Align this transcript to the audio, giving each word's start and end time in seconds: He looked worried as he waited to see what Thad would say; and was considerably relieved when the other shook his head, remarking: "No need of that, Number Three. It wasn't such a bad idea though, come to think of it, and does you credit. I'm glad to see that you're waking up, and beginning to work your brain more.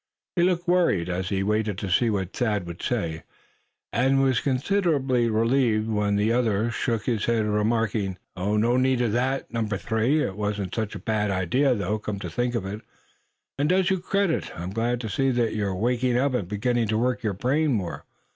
He 0.35 0.41
looked 0.41 0.67
worried 0.67 1.09
as 1.09 1.29
he 1.29 1.43
waited 1.43 1.77
to 1.77 1.87
see 1.91 2.09
what 2.09 2.33
Thad 2.33 2.65
would 2.65 2.81
say; 2.81 3.21
and 3.93 4.19
was 4.23 4.39
considerably 4.39 5.29
relieved 5.29 5.87
when 5.91 6.15
the 6.15 6.33
other 6.33 6.71
shook 6.71 7.05
his 7.05 7.25
head, 7.25 7.45
remarking: 7.45 8.17
"No 8.35 8.77
need 8.77 8.99
of 9.01 9.11
that, 9.11 9.53
Number 9.53 9.77
Three. 9.77 10.23
It 10.23 10.35
wasn't 10.35 10.73
such 10.73 10.95
a 10.95 11.05
bad 11.05 11.29
idea 11.29 11.75
though, 11.75 11.99
come 11.99 12.17
to 12.17 12.31
think 12.31 12.55
of 12.55 12.65
it, 12.65 12.81
and 13.59 13.69
does 13.69 13.91
you 13.91 13.99
credit. 13.99 14.51
I'm 14.59 14.71
glad 14.71 14.99
to 15.01 15.07
see 15.09 15.29
that 15.29 15.53
you're 15.53 15.75
waking 15.75 16.17
up, 16.17 16.33
and 16.33 16.47
beginning 16.47 16.87
to 16.87 16.97
work 16.97 17.21
your 17.21 17.33
brain 17.35 17.71
more. 17.73 18.05